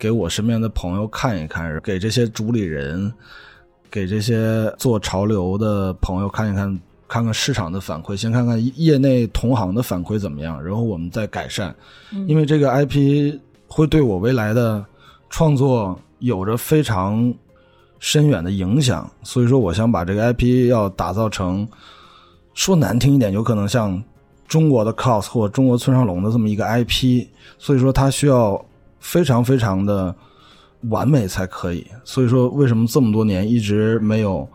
[0.00, 3.12] 给我身边的朋友看一看，给这些主理人
[3.90, 11.74] 给这些做潮流的朋友看一看，看看市场的反馈，先看看业内同行的反馈怎么样，然后我们再改善。
[12.26, 14.82] 因为这个 IP 会对我未来的
[15.28, 17.32] 创作有着非常
[17.98, 21.68] 深远的影响，所以说我想把这个 IP 要打造成，
[22.54, 24.02] 说难听一点，有可能像
[24.48, 27.26] 中国的 cos 或中国村上龙的这么一个 IP，
[27.58, 28.64] 所以说它需要
[29.00, 30.14] 非常非常的。
[30.88, 34.48] 完美才可以，所以说为什么这么多年一直没有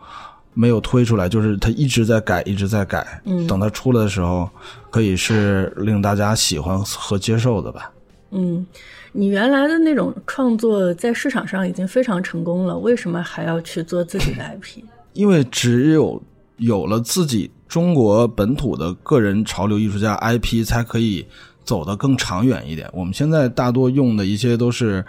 [0.54, 1.28] 没有推出来？
[1.28, 3.22] 就是他一直在改，一直在改。
[3.26, 4.50] 嗯，等他出来的时候，
[4.90, 7.92] 可以是令大家喜欢和接受的吧。
[8.32, 8.66] 嗯，
[9.12, 14.82] 你原来的那种创作在市场上已经非常成功了，为什么还要去做自己的 IP？
[15.12, 16.20] 因为只有
[16.56, 21.24] 有了自己中国本土的个人潮流艺术家 IP，才可以
[21.66, 22.88] 走得更长远一点。
[22.94, 25.04] 我们现在大多用的一些都是。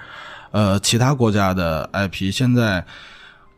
[0.52, 2.84] 呃，其他国家的 IP，现在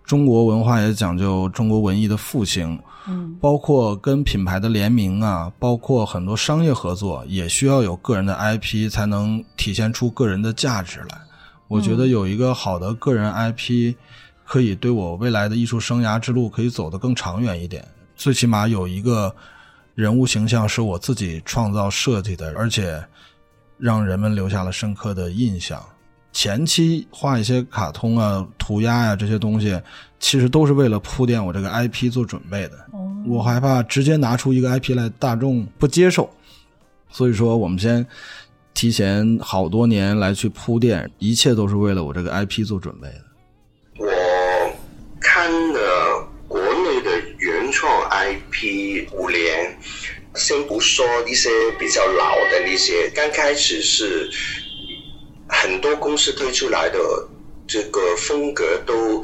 [0.04, 11.22] 中国文化也讲究中国文艺的复兴，嗯，包括跟品牌的联名啊，包括很多商业合作，也需要有个人的 IP 才能体现出个人的价值来。
[11.68, 13.94] 我觉得有一个好的个人 IP，
[14.44, 17.88] 可以对我未来的艺术生涯之路可以走得更长远一点。
[18.16, 19.34] 最起码有一个
[20.00, 23.04] 人物形象是我自己创造设计的，而且
[23.78, 25.78] 让人们留下了深刻的印象。
[26.32, 29.78] 前期画一些卡通啊、涂鸦呀这些东西，
[30.18, 32.80] 其实都是为了铺垫我这个 IP 做准备的。
[33.28, 36.30] 我害怕直接拿出一个 IP 来，大众不接受，
[37.10, 38.08] 所以说我们先
[38.74, 43.26] 提前好多年来去铺垫，一切都是为了我这个 IP 做准备的。
[43.98, 44.08] 我
[45.20, 49.78] 看了国内的原创 IP 五年，
[50.39, 54.32] 先不说一些比较老的那些，刚开始是。
[55.52, 56.99] 很多公司推出来的
[57.67, 59.19] 这个风格都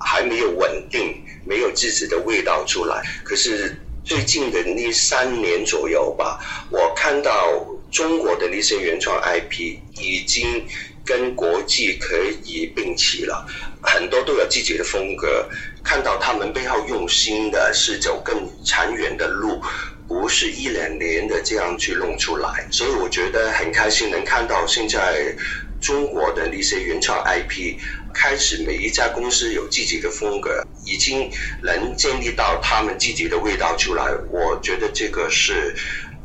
[0.00, 1.14] 还没有稳定，
[1.46, 3.00] 没有自己的味道出来。
[3.22, 10.66] 可是最近的那三年左右吧，我看到中国的那些原创 IP 已经
[11.04, 13.46] 跟国际可以并齐了，
[13.80, 15.48] 很多都有自己的风格。
[15.84, 19.62] 看到他们背后用心的是走更长远的路，
[20.10, 22.66] 不是一两年的这样去弄出来。
[22.70, 25.34] 所以我觉得很开心能看到现在。
[25.80, 27.78] 中国的那些原创 IP
[28.12, 31.30] 开始，每一家公司有自己的风格，已经
[31.62, 34.04] 能建立到他们自己的味道出来。
[34.30, 35.74] 我觉得这个是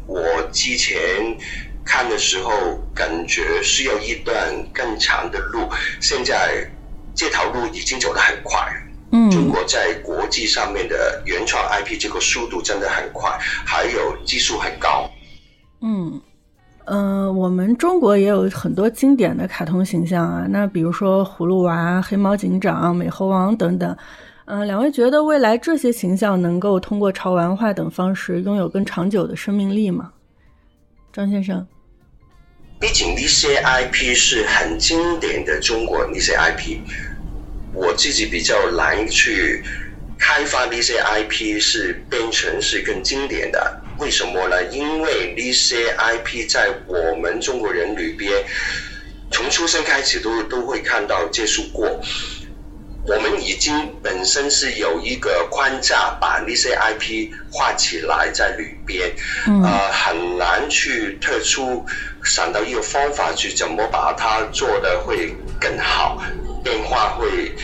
[0.08, 0.22] 我
[0.52, 1.38] 之前
[1.86, 5.70] 看的时候感觉需要一段更长的路。
[6.02, 6.70] 现在
[7.16, 8.85] 这条路已经走得很快。
[9.16, 15.10] 嗯，中国在国际上面的原创 IP 这个速度真的很快，还有技术很高。
[15.80, 16.22] 嗯。
[16.88, 23.98] 嗯，我们中国也有很多经典的卡通形象啊，那比如说葫芦娃、黑猫警长、美猴王等等。
[24.46, 30.12] 嗯，两位觉得未来这些形象能够通过潮玩化等方式拥有更长久的生命力吗？
[31.12, 31.66] 张先生，
[32.80, 36.78] 毕竟一些 IP 是很经典的中国那些 IP，
[37.76, 39.64] 我自己比较难去
[40.18, 43.82] 开发那些 IP 是变成是更经典的。
[44.00, 44.64] 为什么呢？
[44.72, 48.44] 因为那些 IP 在我们中国人里边，
[49.32, 52.00] 从出生开始都都会看到接触过。
[53.08, 59.12] 我们已经本身是有一个框架，把那些 IP 画起来在里边，
[59.64, 61.86] 呃，很难去特殊
[62.24, 66.20] 想到一个方法去怎么把它做的会更好，
[66.66, 67.56] 变化会。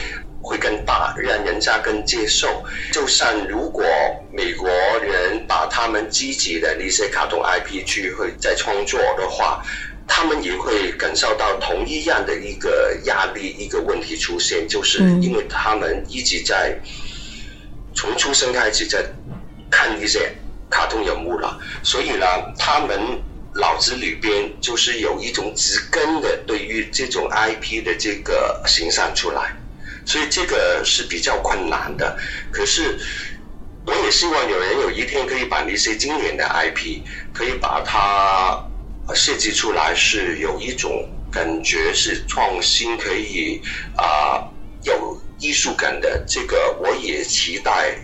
[0.44, 2.48] 会更大，让人家更接受。
[2.92, 3.86] 就像如果
[4.32, 4.68] 美国
[5.00, 9.64] 人把他们自己的那些卡通 IP 去会再创作的话，
[10.08, 16.76] 他们也会感受到同一样的一个压力，一个问题出现，就是因为他们一直在
[17.94, 19.06] 从出生开始在
[19.70, 20.34] 看一些
[20.72, 22.26] 卡通人物了，所以呢，
[22.58, 23.00] 他们
[23.62, 29.56] 脑子里边就是有一种植根的对于这种 IP 的这个形象出来。
[30.04, 32.18] 所以这个是比较困难的，
[32.52, 33.00] 可是
[33.86, 38.60] 我也希望有人有一天可以把那些经典的 IP，可以把它
[39.14, 43.62] 设计出来，是有一种感觉是创新，可以
[43.96, 44.42] 啊
[44.84, 46.26] 有艺术感的。
[46.28, 47.96] 这个我也期待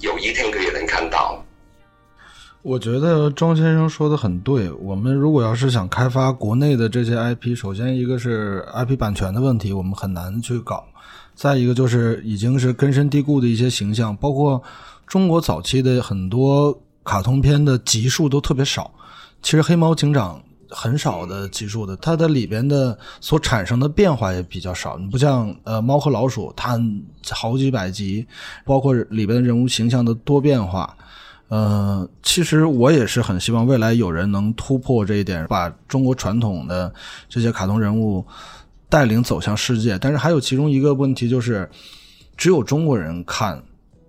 [0.00, 1.42] 有一天可以能看到。
[2.62, 4.70] 我觉得庄先生说的很对。
[4.72, 10.84] 我们如果要是想开发国内的这些 IP，首先一个是 IP 版权的问题，我们很难去搞。
[11.34, 14.62] 再一个就是已经是根深蒂固的一些形象，包括
[15.06, 18.92] 中国早期的很多卡通片的集数都特别少。
[19.40, 24.98] 其实黑猫警长很少的集数的，它的里边的所产生的变化也比较少。
[24.98, 26.78] 你不像呃猫和老鼠，它
[27.30, 28.26] 好几百集，
[28.66, 30.94] 包括里边的人物形象的多变化。
[31.50, 36.94] 呃，其实我也是很希望未来有人能突破这一点，把中国传统的
[37.28, 38.24] 这些卡通人物
[38.88, 39.98] 带领走向世界。
[39.98, 41.68] 但是还有其中一个问题就是，
[42.36, 43.60] 只有中国人看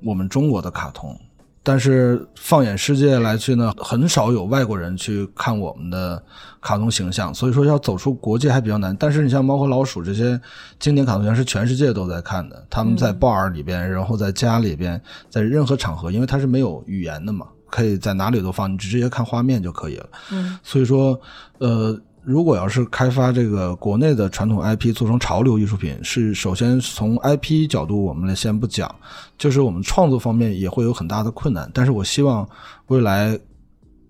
[0.04, 1.20] 我们中国的卡通。
[1.64, 6.22] 但是放眼世界来去呢，很少有外国人去看我们的
[6.60, 8.96] 卡通形象，所以说要走出国界还比较难。
[8.98, 10.40] 但是你像猫和老鼠这些
[10.80, 15.00] 经典卡通形象是全世界都在看的，他们在 bar 里边，然后在家里边，
[15.30, 20.10] 在任何场合，因为它是没有语言的嘛，可以在哪里都放，你直接看画面就可以了。
[20.32, 21.20] 嗯，所以说，
[21.60, 22.00] 呃。
[22.24, 28.94] 如果要是开发这个国内的传统 IP 做成潮流艺术品，是首先从 IP 角度我们来先不讲，
[29.38, 31.70] 就是我们创作方面也会有很大的困难。
[31.74, 32.48] 但是我希望
[32.88, 33.40] 未来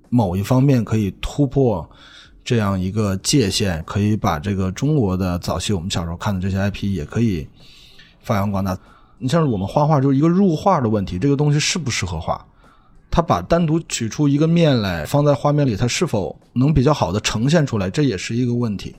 [0.09, 1.89] 某一方面可以突破
[2.43, 7.47] 这样一个界限，可以把这个中国的早期我们小时候看的这些 IP 也可以
[8.21, 8.77] 发扬光大。
[9.19, 12.45] 你像是我们画画就是一个入画的问题，这个东西适不适合画？
[13.11, 18.95] 他把单独取出一个面来放在画面里，它是否能比较好的呈现出来，这也是一个问题。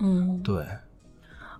[0.00, 0.64] 嗯，对。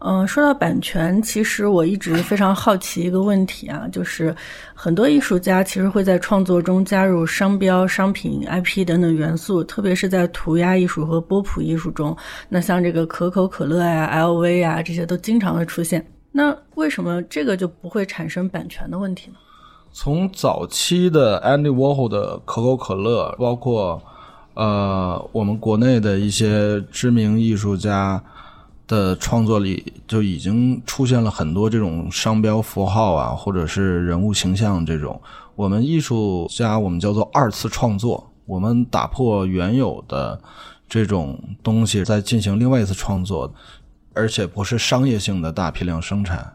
[0.02, 4.34] 嗯，说到版权，其实我一直非常好奇一个问题啊，就是
[4.74, 12.16] 很多艺术家其实会在创作中加入商标、商品、IP 等等元素，特别是在涂鸦艺术和波普艺术中。
[12.48, 16.02] 那像这个可口可乐呀、LV 呀这些都经常会出现。
[16.32, 19.36] 那为什么这个就不会产生版权的问题呢？
[19.92, 24.00] 从早期的 Andy Warhol 的可口可乐，包括
[24.54, 28.22] 呃我们国内的一些知名艺术家
[28.86, 35.20] 的创作里，就已经出现了很多这种商标符号啊，或者是人物形象这种。
[35.56, 40.40] 我们艺术家我们叫做二次创作，我们打破原有的
[40.88, 43.52] 这种东西，再进行另外一次创作，
[44.14, 46.54] 而且不是商业性的大批量生产。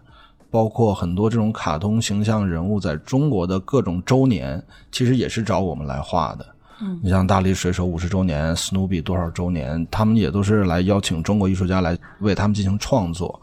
[0.56, 6.46] 包括很多这种卡通形象人物在中国的各种周年，其实也是找我们来画的。
[6.80, 13.38] 嗯，你像大力水手五十周年、史努比多少周年，他们也都是来邀请中国艺术家来为他们进行创作。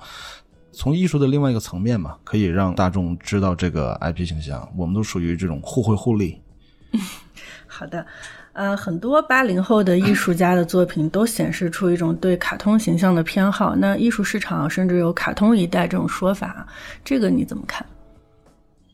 [0.72, 6.40] 从艺术的另外一个层面嘛，可以让大众知道这个 IP 形象，我们都属于这种互惠互利。
[7.68, 8.06] 好的。
[8.55, 13.74] 呃，很多八零后的艺术家的作品都显示出一种对卡通形象的偏好。
[13.74, 16.66] 那艺术市场甚至有“卡通一代”这种说法，
[17.03, 17.86] 这个你怎么看？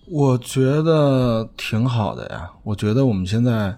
[0.08, 2.48] 我觉得挺好的呀。
[2.62, 3.76] 我觉得我们现在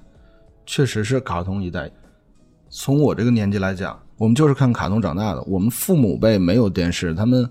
[0.67, 1.91] 确实是卡通一代。
[2.69, 5.43] 从我这个年纪来讲，我们就是看卡通长大的。
[5.45, 7.49] 我们父母辈没有电视，他们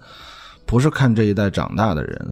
[0.68, 2.32] 不是看这一代长大的人。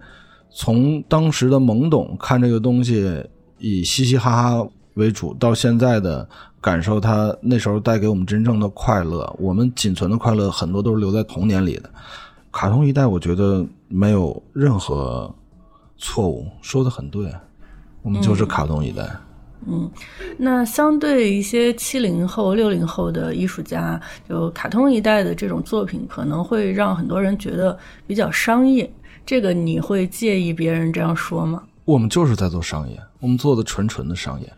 [0.50, 3.28] 从当时的懵懂看这个东西，
[3.58, 4.68] 以嘻嘻哈哈。
[4.98, 6.28] 为主，到现在的
[6.60, 11.88] 感受，他那时候带给我们真正的快乐，我们仅存的快乐很多都是留在童年里的。
[12.50, 15.32] 卡通一代，我觉得没有任何
[15.96, 17.32] 错误，说的很对，
[18.02, 19.08] 我们就是卡通一代。
[19.66, 19.90] 嗯，
[20.36, 27.76] 那相对一些七零后、六零后的艺术家，就卡通一代的这种作品，可能会让很多人觉得
[28.06, 28.90] 比较商业。
[29.26, 31.62] 这个你会介意别人这样说吗？
[31.84, 34.52] 我们就是在做商业，我们做的纯纯的商业。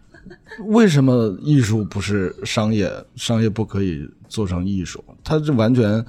[0.67, 2.93] 为什么艺术不是商业？
[3.17, 5.03] 商业不可以做成艺术？
[5.25, 6.05] 它这完全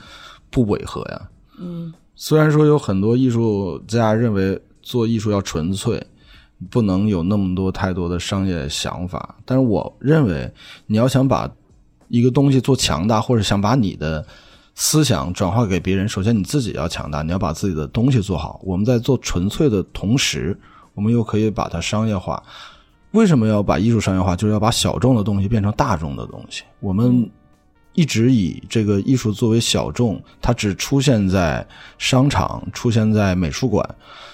[0.49, 1.29] 不违和呀。
[1.59, 6.05] 嗯，虽然说有很多艺术家认为做艺术要纯粹，
[6.69, 10.51] 不能有那么多太多的商业想法，但是我认为
[10.87, 11.49] 你要想把
[12.07, 14.25] 一个东西做强大，或者想把你的
[14.75, 18.59] 思想转化给别人，首先你自己要强大，你要把自己的东西做好。
[18.63, 20.59] 我们在做纯粹的同时，
[20.93, 22.41] 我们又可以把它商业化。
[23.11, 24.35] 为什么要把艺术商业化？
[24.35, 26.63] 就是要把小众的东西变成大众的东西。
[26.79, 27.29] 我们
[27.93, 31.65] 一直以这个艺术作为小众，它只出现在
[31.97, 33.87] 商场，出现在美术馆。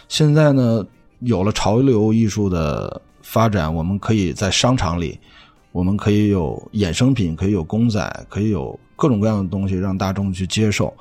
[0.08, 0.86] 现在呢，
[1.22, 5.20] 有了潮流艺术的发展，我们可以在商场里，
[5.72, 10.94] 我们可以有衍生品，可以有公仔，可以有各种各样的东西让大众去接受。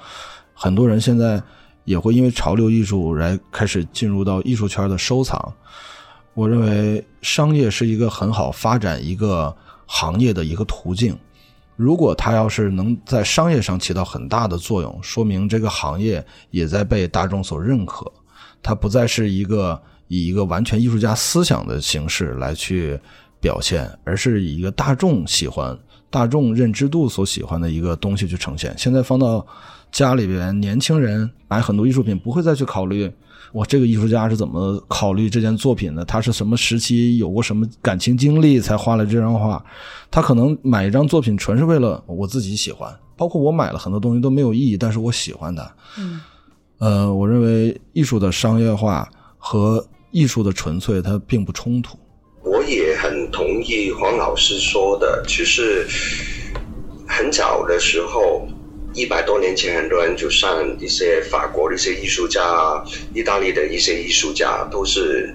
[0.55, 1.43] 很多人现在
[1.85, 5.53] 也会因为潮流艺术来开始进入到艺术圈的收藏。
[6.37, 9.57] 我认为商业是一个很好发展一个
[9.87, 11.17] 行业的一个途径。
[11.77, 18.13] 如果它要是能在商业上起到很大的作用，说明这个行业也在被大众所认可。
[18.63, 23.01] 它不再是一个以一个完全艺术家思想的形式来去
[23.41, 25.75] 表现，而是以一个大众喜欢
[26.11, 28.75] 大众认知度所喜欢的一个东西去呈现。
[28.77, 29.47] 现在放到
[29.91, 33.11] 家里边，年轻人买很多艺术品不会再去考虑。
[33.53, 36.05] 我这个艺术家是怎么考虑这件作品的？
[36.05, 39.65] 他是什么时期有过什么感情经历才画了这张画？
[40.11, 45.75] 他可能买一张作品纯是为了我自己喜欢，包括我买了很多东西都没有意义，但是我喜欢它。
[45.99, 46.21] 嗯，
[46.79, 51.99] 呃，我认为艺术的商业化和艺术的纯粹它并不冲突。
[52.43, 55.87] 我也很同意黄老师说的，其实
[57.07, 58.47] 很早的时候。
[58.97, 62.83] 一百多年前，很多人就上一些法国的一些艺术家、
[63.13, 65.33] 意大利的一些艺术家，都是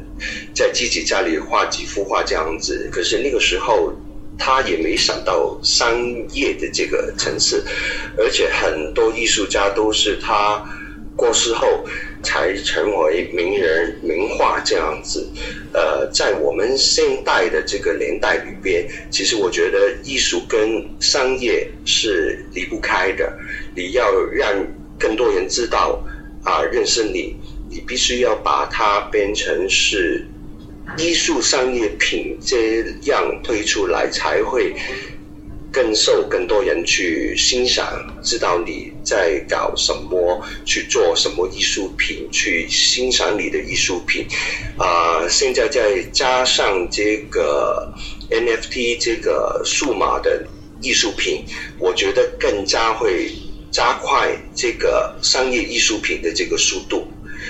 [0.51, 2.89] 在自己家里画几幅画这样子。
[2.91, 3.93] 可是那个时候，
[4.36, 5.95] 他也没想到商
[6.34, 7.64] 业的这个层次，
[8.18, 10.59] 而且很多艺术家都是他
[11.16, 11.86] 过世后。
[12.24, 15.28] 才成为名人名画这样子，
[15.74, 23.32] 呃，在我们现代的这个年代里边，其实我觉得艺术跟商业是离不开的。
[23.76, 24.53] 你要让
[24.99, 26.03] 更多人知道
[26.43, 27.36] 啊，认识你，
[27.69, 30.26] 你必须要把它变成是
[30.97, 34.76] 艺术商业品这样推出来，才会。
[35.72, 37.88] 更受更多人去欣赏，
[38.22, 44.28] 知道你在搞什么，去做什么艺术品，去欣赏你的艺术品。
[44.78, 47.89] 啊，现在再加上这个
[48.30, 50.45] NFT 这个数码的
[50.82, 51.45] 艺术品，
[51.80, 53.32] 我觉得更加会
[53.72, 57.07] 加快这个商业艺术品的这个速度。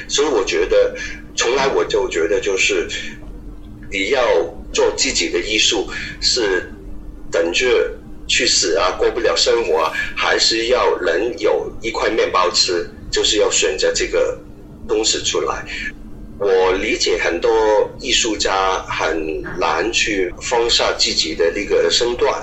[0.07, 0.95] 所以我觉得，
[1.35, 2.87] 从来我就觉得就是
[3.91, 4.23] 你要
[4.71, 5.89] 做自己的艺术，
[6.21, 6.71] 是
[7.31, 7.97] 等着。
[8.31, 8.91] 去死啊！
[8.91, 14.39] 过不了生活，啊，还是要能有一块面包吃，就是要选择这个
[14.87, 15.65] 东西出来。
[16.39, 17.51] 我理解很多
[17.99, 22.33] 艺术家很难去放下自己的那个身段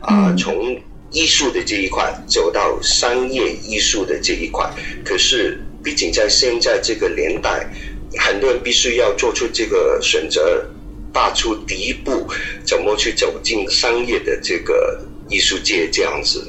[0.00, 0.76] 啊，从
[1.12, 4.68] 艺术的这一块走到商业艺术的这一块。
[5.04, 7.70] 可是，毕竟在现在这个年代，
[8.18, 10.66] 很多人必须要做出这个选择，
[11.14, 12.26] 踏出第一步，
[12.64, 15.00] 怎么去走进商业的这个。
[15.28, 16.46] 艺术界这样子，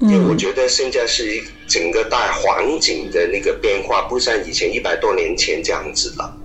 [0.00, 6.36] 因为我觉得现在是一整个大环境的那个变化，不像以前一百多年前这样子了。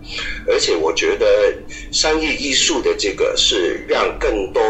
[0.48, 1.54] 而且我觉得
[1.92, 4.62] 商业艺术的这个是让更多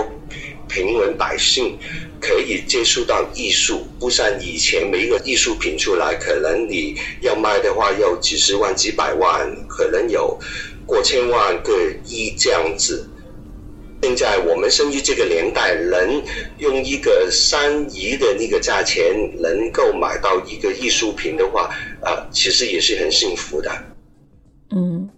[0.67, 1.77] 平民百姓
[2.19, 10.39] 可以接触到艺术，不像以前每一个艺术品出来，可能你要卖的话要几十万、几百万，可能有
[10.85, 11.73] 过千万个
[12.05, 13.07] 亿这样子。
[14.07, 16.23] 现在我们生于这个年代，能
[16.59, 19.03] 用一个三亿的那个价钱
[19.41, 21.69] 能够买到一个艺术品的话，
[22.01, 23.69] 啊，其实也是很幸福的。
[24.71, 25.09] 嗯，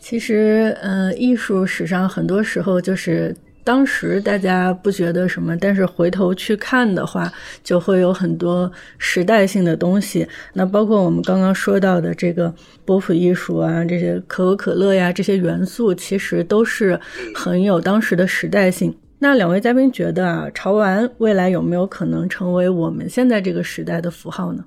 [0.00, 3.32] 其实，呃，艺术史上很多时候就是。
[3.68, 7.30] 当时大家不觉得什么，但是回头去看的话，
[7.62, 10.26] 就会有很多时代性的东西。
[10.54, 12.50] 那包括我们刚刚说到的这个
[12.86, 16.98] 波普艺术啊，这些可口可乐呀，这些元素其实都是
[17.34, 18.96] 很有当时的时代性。
[19.18, 24.64] 那两位嘉宾觉得啊，潮玩未来有没有可能成为我们现在这个时代的符号呢？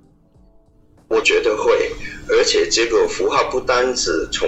[1.08, 1.72] 我觉得会，
[2.30, 4.48] 而且这个符号不单是从。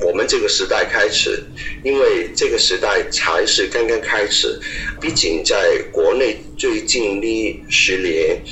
[0.00, 1.42] 我们这个时代开始，
[1.82, 4.60] 因为这个时代才是刚刚开始。
[5.00, 8.42] 毕竟在国内最近的十年，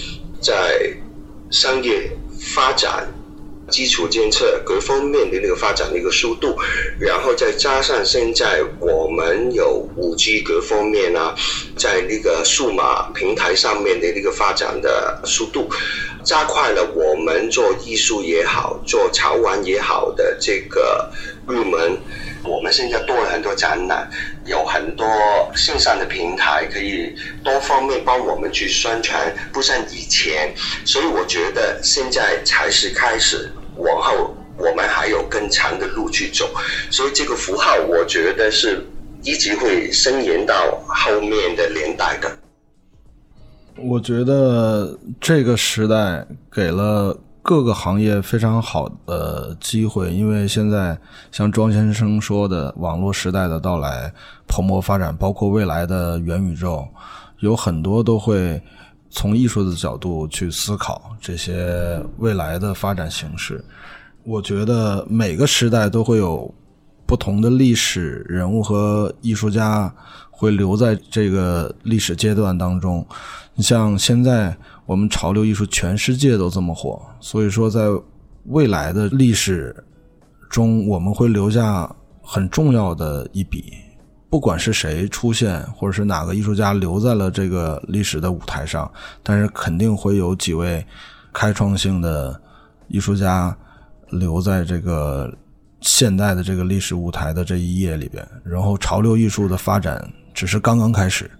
[0.40, 0.78] 在
[1.51, 3.07] 商业发展、
[3.70, 6.57] 基础建设各方面的那个发展的一个速度，
[6.99, 11.34] 然后再加上现在我们有五 G 各方面啊，
[11.76, 15.68] 在那个数码平台上面的那个发展的速度。
[16.24, 21.12] 加快了我们做艺术也好，做潮玩也好的这个
[21.47, 21.99] 入门。
[22.45, 24.07] 我们现在多了很多展览，
[24.45, 25.07] 有很多
[25.57, 30.55] 线上的平台可以多方面帮我们去宣传，不像以前。
[30.84, 36.51] 所以我觉得现在才是开始，往后我们还有更长的路去走。
[36.90, 38.86] 所以这个符号，我觉得是
[39.22, 42.38] 一直会伸延到后面的年代的。
[43.76, 50.99] 我觉得这个时代给了各个行业非常好的机会，因为现在
[51.30, 54.11] 像庄先生说的，网络时代的到来
[54.49, 56.88] 蓬勃发展，包括未来的元宇宙，
[57.40, 58.59] 有很多都会
[59.11, 63.62] 从艺术的角度去思考这些未来的发展形式。
[64.22, 66.53] 我觉得每个时代都会有
[67.05, 69.95] 不同的历史人物和艺术家
[70.30, 73.07] 会留在这个历史阶段当中。
[73.55, 74.57] 你像现在
[74.87, 77.87] 我们潮流艺术全世界都这么火，所以说在
[78.47, 79.74] 未来的历史
[80.51, 81.91] 中，我们会留下
[82.22, 83.72] 很重要的一笔。
[84.28, 88.91] 不管是谁出现，或者是哪个艺术家留在了这个历史的舞台上，
[89.22, 90.85] 但是肯定会有几位
[91.32, 92.41] 开创性的
[92.89, 93.57] 艺术家
[94.11, 95.32] 留在这个
[95.80, 98.26] 现代的这个历史舞台的这一页里边。
[98.45, 100.05] 然后，潮流艺术的发展
[100.35, 101.30] 只是刚刚开始，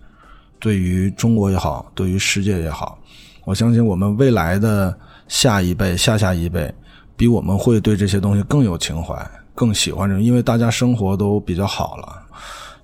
[0.61, 2.97] 对于中国也好，对于世界也好，
[3.45, 4.97] 我相信我们未来的
[5.28, 6.72] 下一辈、下下一辈，
[7.16, 9.14] 比我们会对这些东西更有情怀，
[9.55, 12.22] 更喜欢这，因为大家生活都比较好了。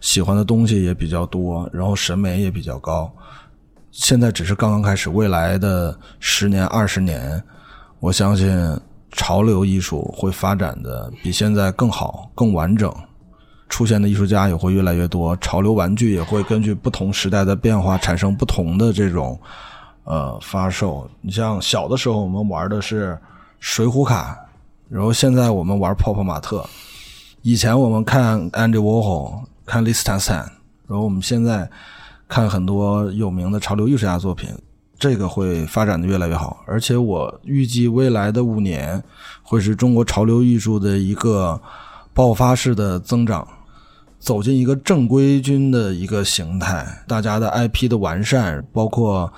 [0.01, 3.11] 喜欢的东西也比较多，然后审美也比较高。
[3.91, 7.43] 现在只是刚刚开始，未来的十年、二十年，
[7.99, 8.49] 我相信
[9.13, 12.95] 潮流艺术会发展的比现在更好、更完整，
[13.69, 15.37] 出现的艺术家也会越来越多。
[15.39, 19.39] 潮流玩具也会根据不同时代的变化产生不同的这种
[20.11, 21.09] 呃发售。
[21.21, 23.17] 你像小的时候我们玩的是
[23.61, 24.37] 水浒卡，
[24.89, 26.69] 然后现在我们玩泡泡玛特。
[27.43, 29.45] 以前我们看 Andy Warhol。
[29.67, 31.71] 看 l i s t a n s 然后我们现在
[32.27, 34.49] 看很多有名的潮流艺术家作品，
[34.99, 36.65] 这个会发展的越来越好。
[36.67, 39.01] 而且我预计未来的五年
[39.45, 41.61] 会是中国潮流艺术的一个
[42.13, 43.47] 爆发式的增长，
[44.19, 46.85] 走进一个正规军的一个形态。
[47.07, 49.33] 大家的 IP 的完善，包括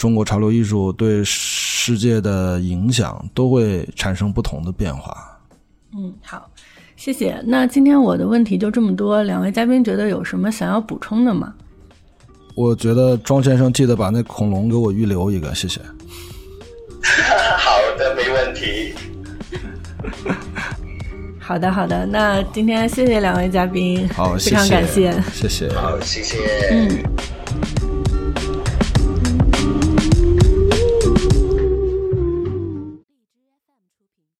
[0.00, 5.14] 中国潮流艺术对世界的影响，都会产生不同的变化。
[5.94, 6.50] 嗯，好。
[6.96, 7.38] 谢谢。
[7.44, 11.52] 那今天我的问题就这么多，两位嘉宾觉得有什么想要补充的吗？
[12.54, 15.82] 我觉得庄先生记得把那恐龙给我预留一个，谢谢。
[17.58, 18.94] 好的，没问题。
[21.38, 22.06] 好的，好的。
[22.06, 26.38] 那今天谢谢两位嘉宾，好，非常感谢，谢谢，好，谢谢，
[26.70, 27.02] 嗯。